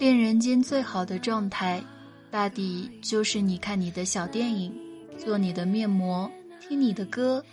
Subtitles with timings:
[0.00, 1.84] 恋人间最好的状态，
[2.30, 4.72] 大抵就是你看你的小电影，
[5.18, 7.44] 做你的面膜，听你的歌，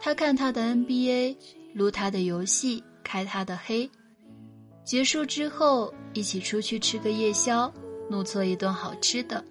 [0.00, 1.36] 他看他的 NBA，
[1.72, 3.88] 撸他的游戏，开他的黑。
[4.82, 7.72] 结束之后，一起出去吃个夜宵，
[8.10, 9.44] 怒搓一顿好吃的。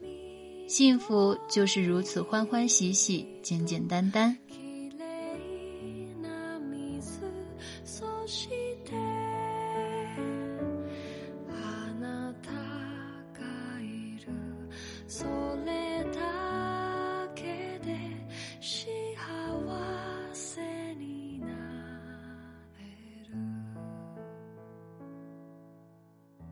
[0.67, 4.37] 幸福就是如此欢欢喜喜，简简单单。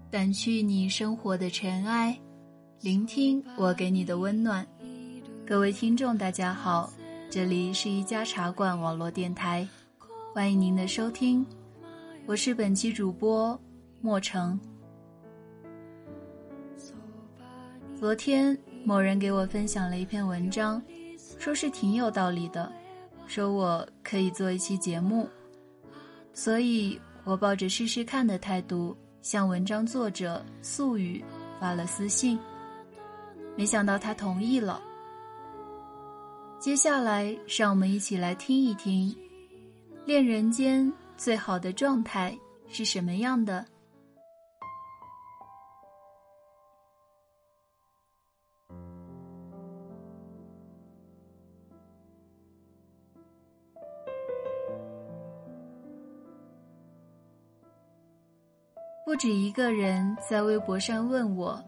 [0.10, 2.18] 掸去你生活的尘埃，
[2.80, 4.66] 聆听我给你的温暖。
[5.46, 6.90] 各位听众，大家好，
[7.29, 9.68] 这里是一家茶馆网络电台，
[10.34, 11.46] 欢迎您的收听，
[12.26, 13.60] 我是本期主播
[13.99, 14.57] 莫成。
[18.05, 20.79] 昨天某人给我分享了一篇文章，
[21.39, 22.71] 说是挺有道理的，
[23.25, 25.27] 说我可以做一期节目，
[26.31, 28.95] 所以我抱着试试看的态度。
[29.23, 31.26] 向文章作者素雨
[31.59, 32.37] 发了私信，
[33.57, 34.79] 没想到他同意了。
[36.59, 39.17] 接下来，让我们一起来听一听，
[40.05, 43.65] 恋人间最好的状态是什么样的。
[59.16, 61.63] 不止一个人在微博上问我，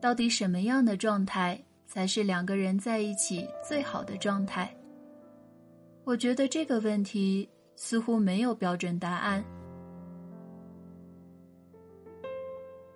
[0.00, 4.72] 到底什么样的状态才是两个人在一起最好的状态？
[6.04, 9.44] 我觉得这个问题似乎没有标准答案。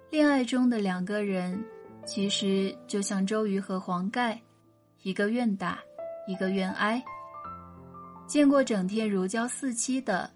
[0.08, 1.60] 恋爱中的两个人，
[2.06, 4.40] 其实就像周瑜和黄盖，
[5.02, 5.80] 一个愿打，
[6.28, 7.02] 一个愿挨。
[8.28, 10.30] 见过整天如胶似漆的。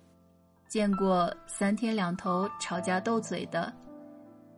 [0.69, 3.73] 见过三天两头吵架斗嘴的，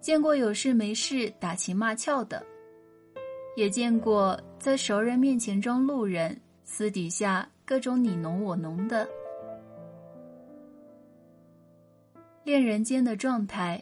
[0.01, 2.45] 见过有事没事打情骂俏的，
[3.57, 9.09] 也见过在熟人面前装路人，私底下各种你侬我侬的。
[12.43, 13.81] 恋人间的状态，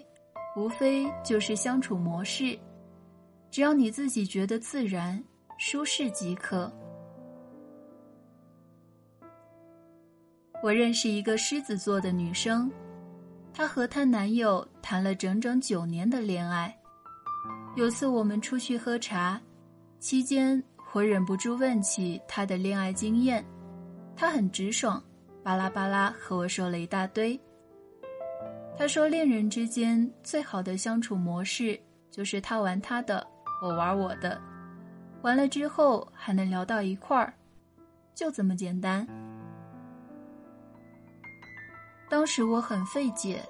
[0.55, 2.59] 无非就是相处模式，
[3.51, 5.23] 只要你自己觉得自然、
[5.57, 6.71] 舒适即可。
[10.61, 12.71] 我认识一个狮子座的女生，
[13.53, 16.75] 她和她男友谈了整整九年的恋爱。
[17.77, 19.41] 有次我们出去喝茶，
[20.01, 20.61] 期间
[20.93, 23.45] 我忍不住问起她的恋爱经验，
[24.17, 25.01] 她很直爽，
[25.45, 27.39] 巴拉巴拉和我说了一大堆。
[28.77, 31.79] 她说，恋人之间最好的相处模式
[32.11, 33.25] 就是他玩他的，
[33.63, 34.41] 我玩我的，
[35.23, 37.33] 完了之后还能聊到一块儿，
[38.15, 39.07] 就这么简单。
[42.11, 43.43] 当时我很费解，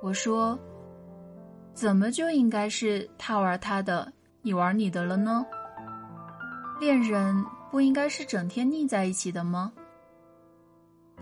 [0.00, 0.56] 我说
[1.74, 5.44] ：“怎么就应该是他玩他的，你玩你的了呢？
[6.78, 9.72] 恋人不应该是整天腻在一起的吗？”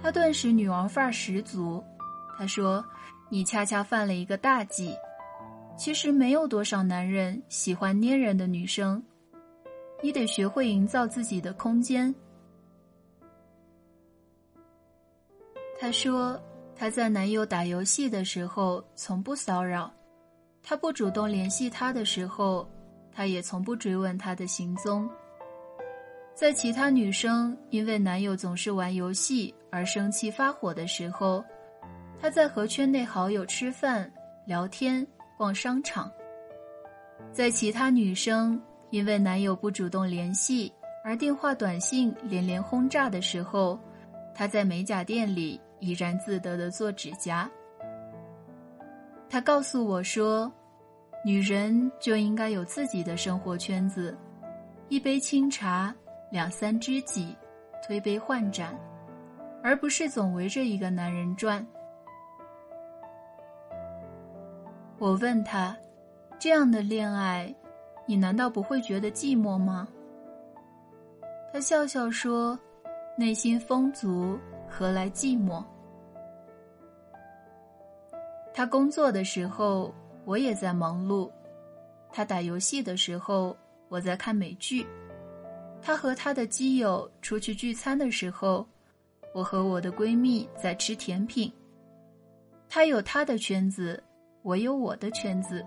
[0.03, 1.83] 他顿时女王范儿十足，
[2.37, 2.85] 他说
[3.31, 4.95] ：“你恰恰犯了一个大忌。
[5.79, 9.03] 其实没有多少男人喜欢粘人的女生，
[10.03, 12.15] 你得学会营造自己的空间。”
[15.81, 16.39] 他说。
[16.79, 19.91] 她在男友打游戏的时候从不骚扰，
[20.63, 22.69] 他不主动联系他的时候，
[23.11, 25.09] 她也从不追问他的行踪。
[26.35, 31.43] 在其他女生因为男友总是玩游戏而生气发火的时候，
[32.21, 34.13] 她在和圈内好友吃饭、
[34.45, 35.07] 聊天、
[35.39, 36.13] 逛商场。
[37.33, 40.71] 在其他女生因为男友不主动联系
[41.03, 43.81] 而电话、短信连连轰炸的时候，
[44.34, 45.59] 她在美甲店里。
[45.81, 47.51] 怡然自得的做指甲。
[49.28, 50.53] 他告诉我说
[51.25, 54.17] ：“女人就应该有自己的生活圈子，
[54.89, 55.95] 一杯清茶，
[56.31, 57.37] 两三知己，
[57.84, 58.78] 推杯换盏，
[59.63, 61.67] 而不是总围着一个男人转。”
[64.99, 65.77] 我问他
[66.39, 67.55] ：“这样的恋爱，
[68.07, 69.87] 你难道不会觉得寂寞吗？”
[71.53, 72.59] 他笑笑说
[73.19, 74.39] ：“内心丰足。”
[74.78, 75.65] 何来寂寞？
[78.53, 79.91] 他工作的时候，
[80.27, 81.31] 我也在忙碌；
[82.13, 83.57] 他打游戏的时候，
[83.89, 84.84] 我在看美剧；
[85.81, 88.67] 他和他的基友出去聚餐的时候，
[89.33, 91.51] 我和我的闺蜜在吃甜品。
[92.69, 94.05] 他有他的圈子，
[94.43, 95.65] 我有我的圈子，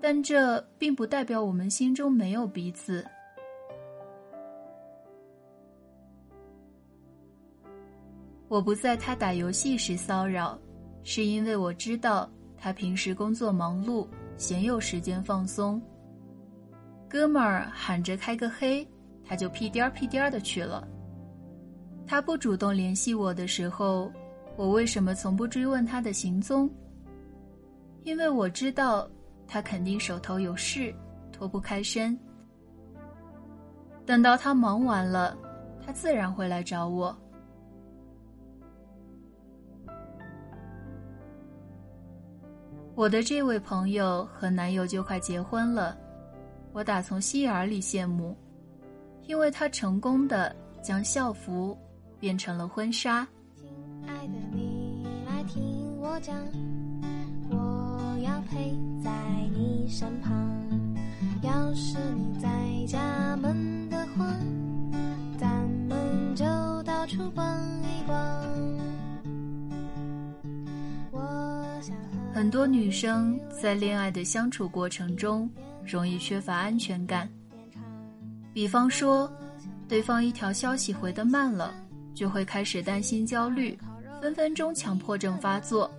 [0.00, 3.06] 但这并不代表我们心中没有彼此。
[8.50, 10.58] 我不在他打游戏时骚扰，
[11.04, 15.80] 是因为我知道他平时工作忙碌，鲜有时间放松。
[17.08, 18.84] 哥们儿喊着开个黑，
[19.24, 20.84] 他就屁颠儿屁颠儿的去了。
[22.04, 24.10] 他不主动联系我的时候，
[24.56, 26.68] 我为什么从不追问他的行踪？
[28.02, 29.08] 因为我知道
[29.46, 30.92] 他肯定手头有事，
[31.30, 32.18] 脱不开身。
[34.04, 35.38] 等到他忙完了，
[35.86, 37.16] 他自然会来找我。
[43.00, 45.96] 我的这位朋友和男友就快结婚了，
[46.74, 48.36] 我打从心眼里羡慕，
[49.26, 51.74] 因为他成功的将校服
[52.18, 53.26] 变成了婚纱。
[53.56, 53.66] 亲
[54.06, 55.62] 爱的，你来听
[55.98, 56.36] 我讲，
[57.48, 58.70] 我要陪
[59.02, 59.10] 在
[59.50, 60.30] 你身旁。
[61.40, 62.50] 要是你在
[62.86, 64.28] 家闷得慌，
[72.40, 75.46] 很多女生在恋爱的相处过程中，
[75.84, 77.28] 容易缺乏安全感。
[78.54, 79.30] 比方说，
[79.86, 81.74] 对方一条消息回得慢了，
[82.14, 83.78] 就会开始担心、焦虑，
[84.22, 85.90] 分分钟强迫症发作，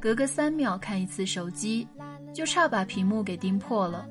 [0.00, 1.86] 隔个三秒看一次手机，
[2.34, 4.08] 就差把屏幕给盯破了。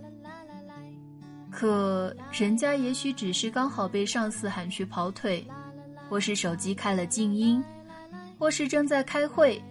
[1.52, 5.46] 可人家也许只是刚好被上司喊去跑腿，
[6.08, 7.62] 或是手机开了静音，
[8.40, 9.62] 或是正在开会。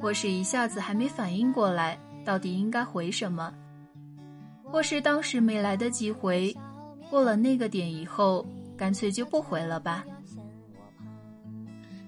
[0.00, 3.52] 或是一下子还没反应过来，到底应该回什么；
[4.64, 6.54] 或是当时没来得及回，
[7.10, 8.46] 过了那个点以后，
[8.76, 10.04] 干脆就不回了吧。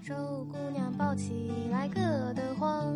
[0.02, 0.14] 瘦
[0.44, 2.94] 姑娘抱起来硌得慌，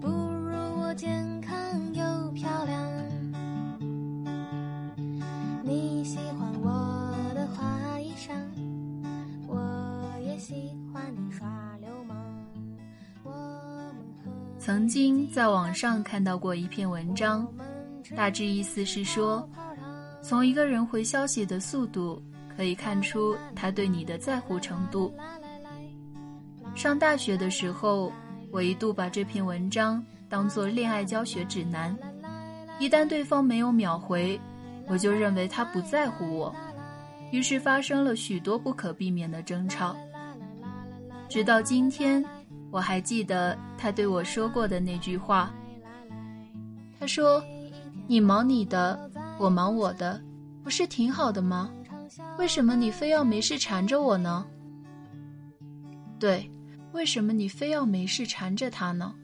[0.00, 1.56] 不如我健康
[1.94, 2.97] 又漂亮。
[14.68, 17.48] 曾经在网上看到过一篇文章，
[18.14, 19.48] 大致意思是说，
[20.20, 22.22] 从一个人回消息的速度
[22.54, 25.10] 可以看出他对你的在乎程度。
[26.74, 28.12] 上大学的时候，
[28.50, 31.96] 我一度把这篇文章当做恋爱教学指南，
[32.78, 34.38] 一旦对方没有秒回，
[34.86, 36.54] 我就认为他不在乎我，
[37.32, 39.96] 于是发生了许多不可避免的争吵，
[41.26, 42.22] 直到今天。
[42.70, 45.52] 我还记得他对我说过的那句话。
[47.00, 47.42] 他说
[48.06, 50.20] ：“你忙你的，我忙我的，
[50.62, 51.70] 不是挺好的吗？
[52.38, 54.44] 为什么你非要没事缠着我呢？”
[56.18, 56.50] 对，
[56.92, 59.14] 为什么你非要没事缠着他呢？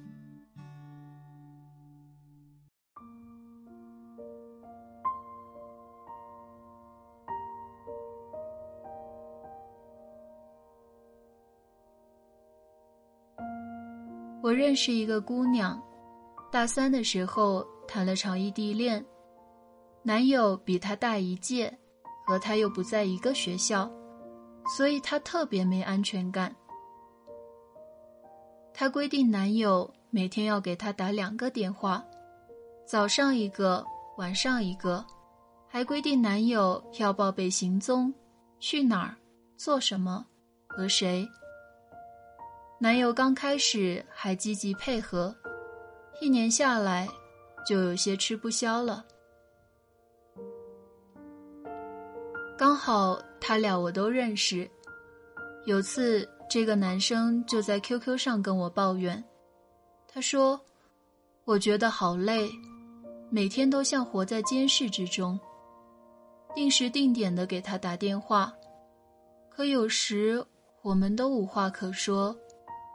[14.44, 15.82] 我认识一个姑娘，
[16.52, 19.02] 大三的时候谈了场异地恋，
[20.02, 21.74] 男友比她大一届，
[22.26, 23.90] 和她又不在一个学校，
[24.76, 26.54] 所以她特别没安全感。
[28.74, 32.04] 她规定男友每天要给她打两个电话，
[32.86, 33.82] 早上一个，
[34.18, 35.02] 晚上一个，
[35.66, 38.12] 还规定男友要报备行踪，
[38.60, 39.16] 去哪儿，
[39.56, 40.26] 做什么，
[40.68, 41.26] 和谁。
[42.84, 45.34] 男友刚开始还积极配合，
[46.20, 47.08] 一年下来，
[47.66, 49.02] 就有些吃不消了。
[52.58, 54.70] 刚好他俩我都认识，
[55.64, 59.24] 有次这个男生就在 QQ 上跟我抱怨，
[60.06, 60.60] 他说
[61.46, 62.50] ：“我觉得好累，
[63.30, 65.40] 每天都像活在监视之中，
[66.54, 68.52] 定时定点的给他打电话，
[69.48, 70.44] 可有时
[70.82, 72.36] 我们都无话可说。”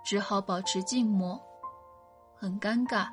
[0.04, 1.40] 只好保持静默，
[2.36, 3.08] 很尴尬。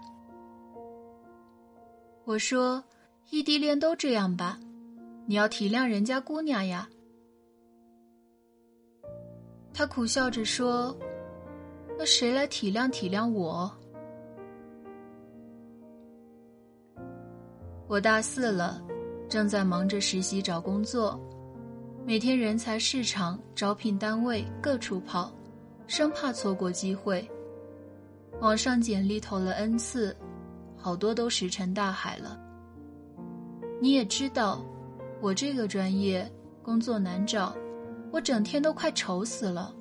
[2.25, 2.83] 我说
[3.31, 4.59] ：“异地恋都这样吧，
[5.27, 6.89] 你要体谅人家姑娘呀。”
[9.73, 10.97] 他苦笑着说
[11.99, 13.71] ：“那谁来体谅体谅我？”
[17.87, 18.83] 我大四了，
[19.29, 21.21] 正在忙着实习找工作，
[22.07, 25.31] 每天人才市场、招聘单位各处跑。
[25.87, 27.29] 生怕错过机会，
[28.41, 30.17] 网上简历投了 N 次，
[30.77, 32.39] 好多都石沉大海了。
[33.81, 34.65] 你也知道，
[35.21, 36.31] 我这个专业
[36.63, 37.55] 工作难找，
[38.11, 39.73] 我整天都快愁死了。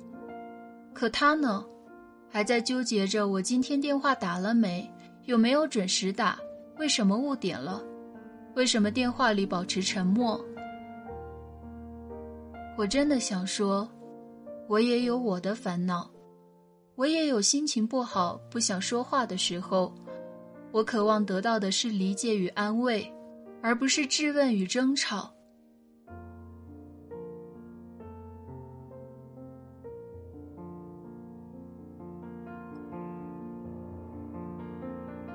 [0.94, 1.64] 可他呢，
[2.30, 4.88] 还在纠结着我今天电话打了没，
[5.24, 6.38] 有没有准时打，
[6.78, 7.82] 为什么误点了，
[8.54, 10.42] 为什么电话里保持沉默？
[12.76, 13.88] 我真的想说，
[14.68, 16.10] 我也有我的烦恼，
[16.96, 19.94] 我也有心情不好、不想说话的时候。
[20.72, 23.10] 我渴望得到的是理解与安慰，
[23.62, 25.32] 而不是质问与争吵。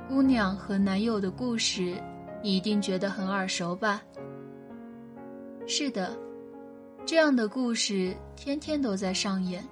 [0.07, 1.95] 姑娘和男友的故事，
[2.43, 4.01] 你一定觉得很耳熟吧？
[5.65, 6.15] 是的，
[7.05, 9.63] 这样的故事天天都在上演。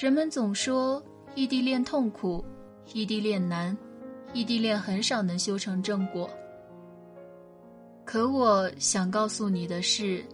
[0.00, 1.02] 人们总说
[1.34, 2.44] 异地恋痛苦，
[2.92, 3.76] 异地恋难。
[4.32, 6.30] 异地恋很少能修成正果，
[8.04, 10.24] 可我想告诉你的是，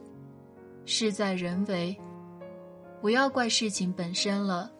[0.84, 1.96] 事在人为，
[3.00, 4.70] 不要怪事情本身了，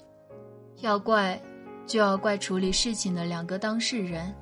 [0.81, 1.41] 要怪，
[1.87, 4.35] 就要怪处理事情的两个当事人。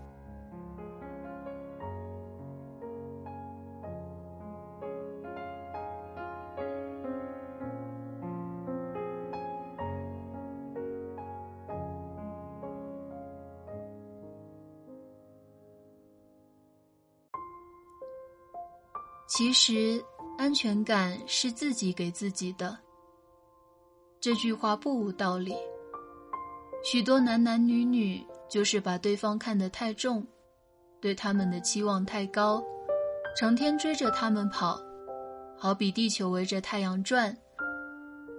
[19.55, 20.05] 其实，
[20.37, 22.77] 安全感是自己给自己的。
[24.21, 25.55] 这句话不无道理。
[26.83, 30.27] 许多男男女女就是把对方看得太重，
[31.01, 32.61] 对他们的期望太高，
[33.37, 34.83] 成天追着他们跑，
[35.57, 37.35] 好比地球围着太阳转，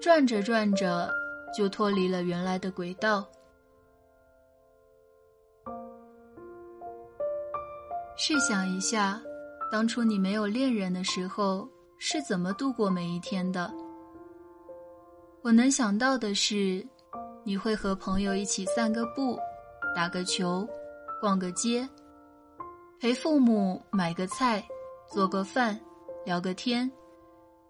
[0.01, 1.09] 转着转着
[1.57, 3.25] 就脱离了原来的轨道。
[8.17, 9.21] 试想一下。
[9.71, 11.67] 当初你没有恋人的时候
[11.97, 13.71] 是怎么度过每一天的？
[15.41, 16.85] 我能想到的是，
[17.43, 19.37] 你会和朋友一起散个步，
[19.95, 20.67] 打个球，
[21.21, 21.87] 逛个街，
[22.99, 24.63] 陪父母买个菜，
[25.11, 25.79] 做个饭，
[26.25, 26.89] 聊个天，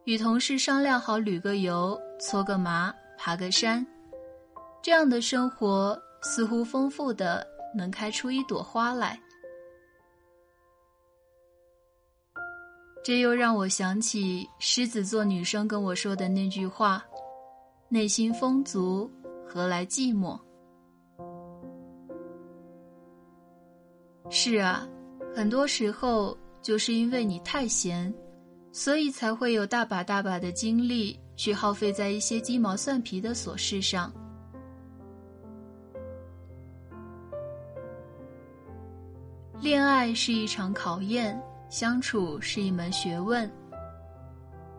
[0.04, 3.86] 与同事商量好旅个游，搓个麻，爬个山。
[4.82, 9.20] 这样的生活似乎丰富的能开出一朵花来。
[13.06, 17.06] 这又让我想起狮子座女生跟我说的那句话
[17.88, 19.08] ：“内心丰足，
[19.48, 20.40] 何来寂寞？”
[24.32, 24.90] 是啊，
[25.36, 28.12] 很多时候就是因为你太闲，
[28.72, 34.12] 所以才会有大把大把的精力去耗费在一些鸡毛蒜皮的琐事上。
[39.62, 41.40] 恋爱是一场考验。
[41.70, 43.50] 相处是一门学问。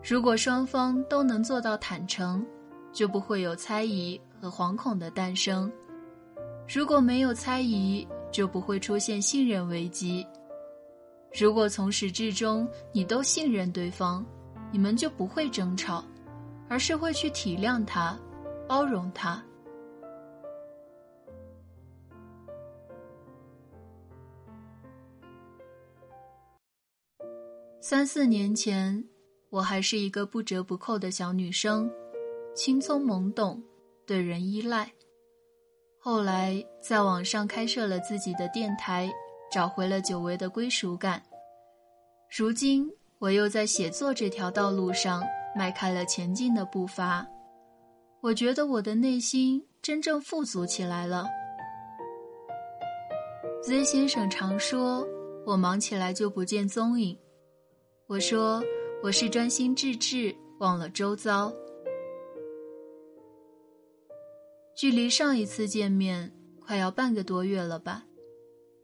[0.03, 2.45] 如果双方都能做到坦诚，
[2.93, 5.71] 就不会有猜疑和惶恐的诞生；
[6.69, 10.27] 如果没有猜疑，就不会出现信任危机。
[11.39, 14.25] 如果从始至终你都信任对方，
[14.71, 16.05] 你们就不会争吵，
[16.69, 18.17] 而是会去体谅他，
[18.69, 19.43] 包容他。
[27.89, 29.05] 三四年前，
[29.49, 31.89] 我还是一个不折不扣的小女生，
[32.53, 33.63] 青葱懵懂，
[34.05, 34.91] 对人依赖。
[36.01, 39.09] 后来在网上开设了自己的电台，
[39.53, 41.23] 找回了久违的归属感。
[42.37, 42.91] 如今，
[43.21, 45.23] 我又在写作这条道路上
[45.55, 47.25] 迈开了前进的步伐。
[48.21, 51.29] 我觉得我的内心真正富足起来了。
[53.63, 55.07] Z 先生常说，
[55.47, 57.17] 我忙起来就不见踪影。
[58.09, 58.63] 我说
[59.03, 61.53] 我是专心致志，忘了周遭。
[64.77, 68.05] 距离上一次见面快要半个多月了吧？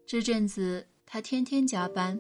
[0.05, 2.19] 这阵子他天天加班，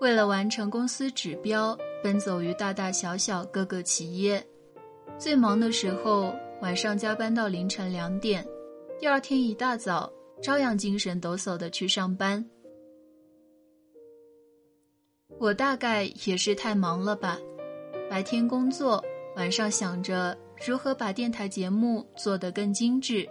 [0.00, 4.42] 为了完成公司指标，奔走于大大小小各个企业。
[5.18, 8.42] 最忙的时候，晚上加班到凌晨两点，
[8.98, 10.10] 第二天一大早
[10.42, 12.42] 照样精神抖擞的去上班。
[15.38, 17.36] 我大概也是太忙了吧，
[18.08, 19.02] 白天工作，
[19.36, 23.28] 晚上想着如何把电台节目做得更精致，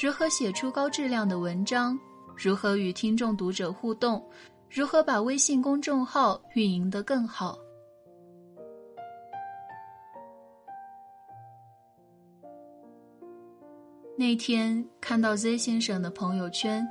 [0.00, 1.98] 如何写出高质量的文章，
[2.36, 4.24] 如何与听众读者互动，
[4.68, 7.58] 如何把微信公众号运营得更好。
[14.16, 16.86] 那天看到 Z 先生的朋友圈，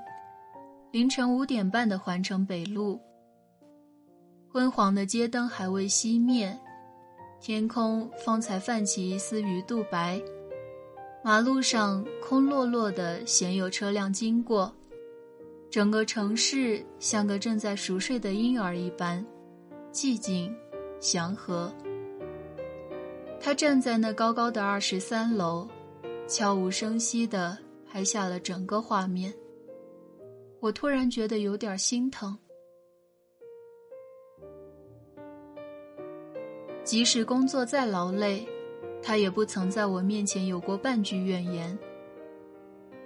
[0.91, 3.00] 凌晨五点半的环城北路。
[4.51, 6.58] 昏黄的街灯还未熄灭，
[7.39, 10.20] 天空方才泛起一丝鱼肚白，
[11.24, 14.74] 马路上空落落的，鲜有车辆经过。
[15.70, 19.24] 整个城市像个正在熟睡的婴儿一般，
[19.94, 20.51] 寂静、
[21.00, 21.72] 祥和。
[23.39, 25.68] 他站在那高高的二十三楼，
[26.27, 27.56] 悄无声息地
[27.88, 29.32] 拍下了整个画面。
[30.60, 32.36] 我突然觉得有点心疼。
[36.89, 38.43] 即使工作再劳累，
[39.00, 41.77] 他也不曾在我面前有过半句怨言。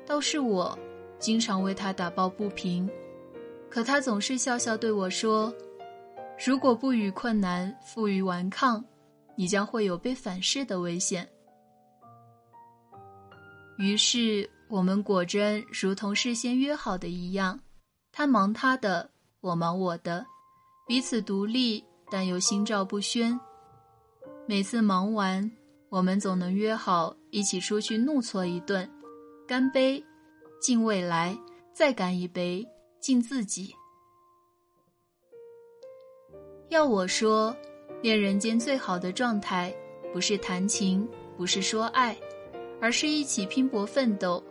[0.06, 0.80] 倒是我，
[1.20, 2.90] 经常为他打抱不平，
[3.70, 5.54] 可他总是笑笑对我说
[6.48, 8.82] ：“如果不与困难负隅顽抗，
[9.36, 11.28] 你将会有被反噬的危险。”
[13.78, 17.60] 于是，我们果真如同事先约好的一样，
[18.14, 19.10] 他忙他的，
[19.42, 20.26] 我忙我的，
[20.88, 23.38] 彼此独立，但又心照不宣。
[24.46, 25.50] 每次忙完，
[25.88, 28.90] 我们总能约好一起出去怒搓一顿，
[29.48, 30.04] 干杯，
[30.60, 31.38] 敬未来，
[31.72, 32.68] 再干一杯，
[33.00, 33.74] 敬自己。
[36.68, 37.56] 要我说，
[38.02, 39.74] 恋人间最好的状态，
[40.12, 41.08] 不是谈情，
[41.38, 42.18] 不是说爱，
[42.82, 44.44] 而是一起拼搏奋斗。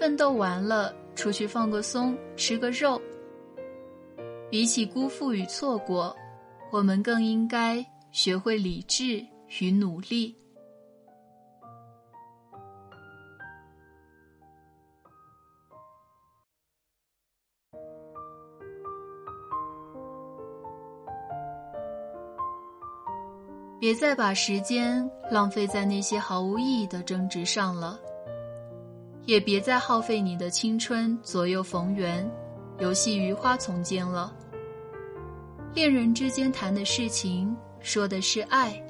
[0.00, 3.00] 奋斗完了，出去放个松，吃个肉。
[4.50, 6.14] 比起辜负与错过，
[6.72, 7.86] 我们更应该。
[8.16, 9.22] 学会理智
[9.60, 10.34] 与努力，
[23.78, 28.00] 别再把时间浪费在那些毫无意义的争执上了，
[29.26, 32.26] 也别再耗费你的青春左右逢源，
[32.78, 34.34] 游戏于花丛间了。
[35.74, 37.54] 恋人之间谈的事情。
[37.86, 38.82] 说的是爱，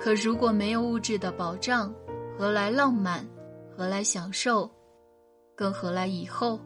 [0.00, 1.94] 可如果没有物质的保障，
[2.36, 3.24] 何来浪漫？
[3.76, 4.68] 何来享受？
[5.54, 6.58] 更何来以后？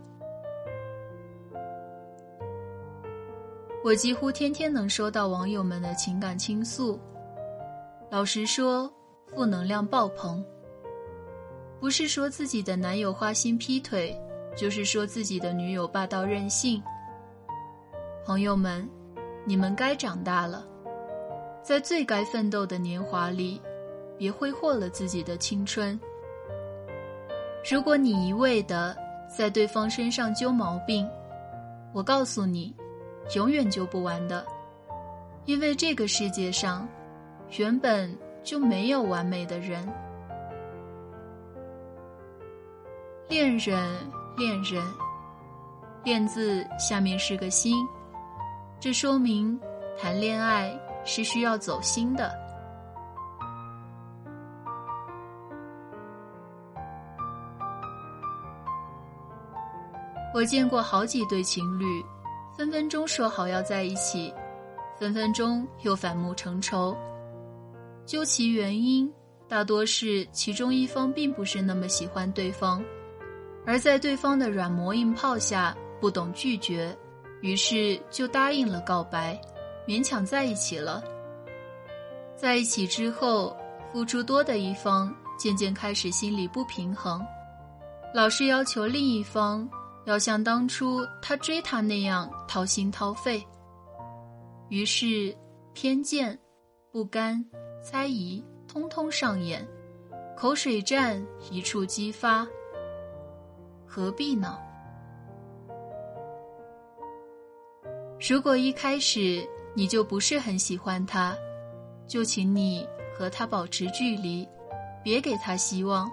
[3.84, 6.98] 我几乎天天能收到网友们的情感倾诉，
[8.10, 8.90] 老实说，
[9.26, 10.42] 负能量爆棚。
[11.78, 14.18] 不是说自己的男友花心劈腿，
[14.56, 16.82] 就是说自己的女友霸道任性。
[18.24, 18.88] 朋友们，
[19.44, 20.66] 你们该长大了。
[21.62, 23.60] 在最该奋斗的年华里，
[24.16, 25.98] 别挥霍了自己的青春。
[27.70, 28.96] 如果你一味的
[29.28, 31.08] 在对方身上揪毛病，
[31.92, 32.74] 我告诉你，
[33.36, 34.46] 永远揪不完的，
[35.44, 36.88] 因为这个世界上，
[37.58, 39.86] 原本就没有完美的人。
[43.28, 43.78] 恋人，
[44.38, 44.82] 恋人，
[46.02, 47.86] 恋字下面是个心，
[48.80, 49.60] 这说明
[50.00, 50.79] 谈恋爱。
[51.04, 52.32] 是需要走心的。
[60.32, 62.04] 我见过好几对情侣，
[62.56, 64.32] 分分钟说好要在一起，
[64.96, 66.96] 分分钟又反目成仇。
[68.06, 69.12] 究其原因，
[69.48, 72.82] 大多是其中一方并不是那么喜欢对方，
[73.66, 76.96] 而在对方的软磨硬泡下不懂拒绝，
[77.40, 79.38] 于是就答应了告白。
[79.90, 81.02] 勉强在一起了。
[82.36, 83.56] 在一起之后，
[83.92, 87.20] 付出多的一方渐渐开始心里不平衡，
[88.14, 89.68] 老是要求另一方
[90.04, 93.44] 要像当初他追他那样掏心掏肺。
[94.68, 95.36] 于是，
[95.72, 96.38] 偏见、
[96.92, 97.44] 不甘、
[97.82, 99.66] 猜疑通通上演，
[100.36, 102.46] 口水战一触即发。
[103.88, 104.56] 何必呢？
[108.20, 109.44] 如果一开始。
[109.80, 111.34] 你就不是很喜欢他，
[112.06, 114.46] 就请你和他保持距离，
[115.02, 116.06] 别给他希望，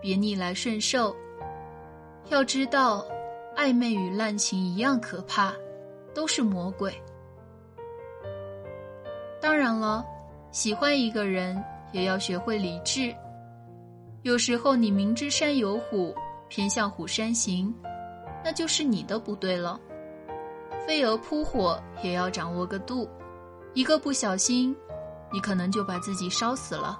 [0.00, 1.14] 别逆来顺受。
[2.30, 3.04] 要知道，
[3.54, 5.52] 暧昧与滥情一样可怕，
[6.14, 6.90] 都是魔鬼。
[9.42, 10.02] 当然了，
[10.50, 13.14] 喜欢一个人也要学会理智。
[14.22, 16.14] 有时候你明知山有虎，
[16.48, 17.74] 偏向虎山行，
[18.42, 19.78] 那就是你的不对了。
[20.86, 23.08] 飞蛾扑火也要掌握个度，
[23.74, 24.74] 一个不小心，
[25.32, 26.98] 你可能就把自己烧死了。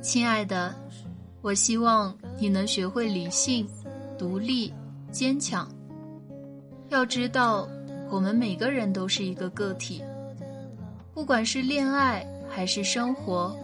[0.00, 0.72] 亲爱的，
[1.40, 3.66] 我希望你能学会理性、
[4.18, 4.72] 独立、
[5.10, 5.66] 坚强。
[6.90, 7.66] 要知道，
[8.10, 10.04] 我们每个人都是一个个体。
[11.14, 13.56] 不管是恋爱还是生活，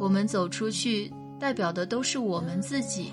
[0.00, 3.12] 我们走出去，代表的都是我们自己。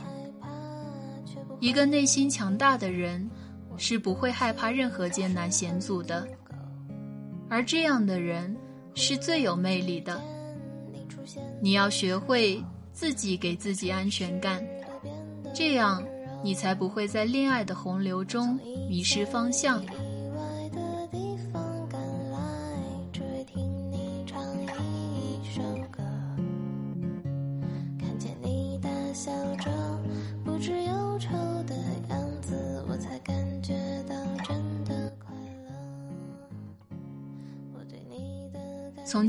[1.60, 3.30] 一个内心强大的人，
[3.78, 6.26] 是不会害怕任何艰难险阻的，
[7.50, 8.56] 而这样的人
[8.96, 10.20] 是最有魅力的。
[11.62, 14.66] 你要学会自己给自己安全感，
[15.54, 16.02] 这样
[16.42, 18.58] 你才不会在恋爱的洪流中
[18.90, 19.84] 迷失方向。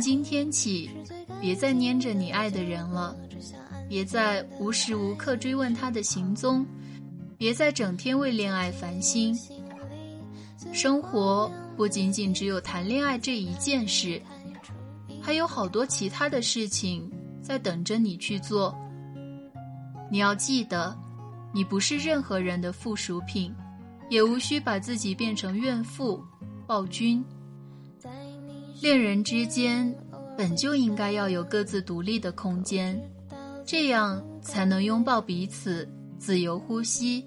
[0.02, 0.90] 今天起，
[1.40, 3.16] 别再粘着你爱的人了，
[3.88, 6.66] 别再无时无刻追问他的行踪，
[7.38, 9.32] 别再整天为恋爱烦心。
[10.72, 14.20] 生活不仅仅只有谈恋爱这一件事，
[15.22, 17.08] 还有好多其他的事情
[17.40, 18.76] 在等着你去做。
[20.10, 20.98] 你要记得，
[21.54, 23.54] 你不是任何人的附属品，
[24.10, 26.20] 也无需把自己变成怨妇、
[26.66, 27.24] 暴君。
[28.82, 29.94] 恋人之间
[30.36, 33.00] 本就应该要有各自独立的空间，
[33.64, 37.24] 这样才能拥抱彼此，自由呼吸。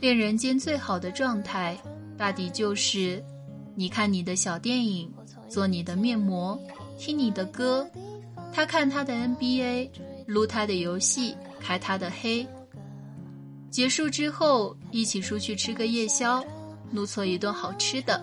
[0.00, 1.78] 恋人间最好的状态，
[2.18, 3.22] 大抵就是：
[3.76, 5.08] 你看你的小电影，
[5.48, 6.60] 做你的面膜，
[6.98, 7.88] 听你的歌，
[8.52, 9.88] 他看他的 NBA，
[10.26, 12.44] 撸他的游戏，开他的黑。
[13.70, 16.44] 结束之后，一起出去吃个夜宵。
[16.92, 18.22] 怒错一顿好吃的，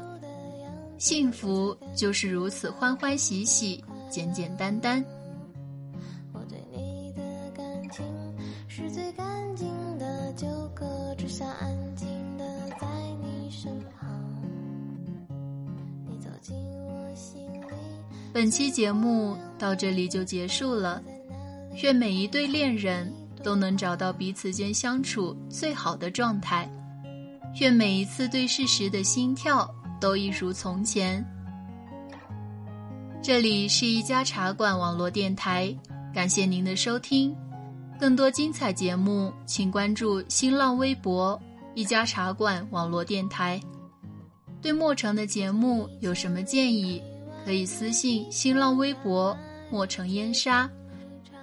[0.98, 5.04] 幸福就是如此欢欢喜喜、简简单单。
[6.32, 7.22] 我对你的
[7.58, 8.06] 感情
[8.68, 10.06] 是最干净的
[11.60, 12.46] 安静的
[12.80, 12.88] 在
[13.22, 14.10] 你身旁。
[16.08, 17.66] 你走进我心里。
[18.32, 21.02] 本期节目到这里就结束了，
[21.82, 23.12] 愿每一对恋人
[23.44, 26.70] 都能找到彼此间相处最好的状态。
[27.56, 31.26] 愿每一次对视时的心跳都一如从前。
[33.22, 35.76] 这里是一家茶馆网络电台，
[36.14, 37.36] 感谢您的收听。
[38.00, 41.38] 更多精彩节目，请关注新浪微博
[41.76, 43.60] “一家茶馆网络电台”。
[44.62, 47.02] 对莫城的节目有什么建议，
[47.44, 49.38] 可以私信新浪微博
[49.70, 50.70] “莫城烟沙”，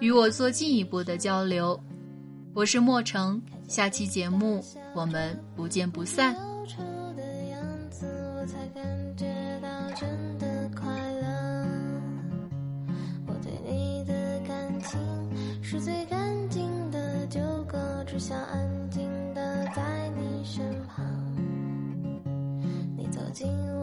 [0.00, 1.78] 与我做进一步的交流。
[2.54, 3.40] 我是莫城。
[3.68, 6.34] 下期节目我们不见不散。
[7.16, 9.26] 的样子我才感觉
[9.60, 10.86] 到真的快
[11.20, 11.66] 乐
[13.26, 14.98] 我对你的感情
[15.62, 17.26] 是最干净的
[18.06, 21.04] 只想安静的在你身旁。
[22.96, 23.75] 你走进我